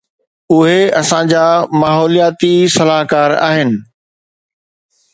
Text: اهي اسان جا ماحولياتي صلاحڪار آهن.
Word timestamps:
اهي 0.53 0.79
اسان 1.01 1.27
جا 1.33 1.43
ماحولياتي 1.83 2.51
صلاحڪار 2.79 3.39
آهن. 3.51 3.79